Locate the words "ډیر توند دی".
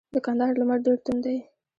0.85-1.37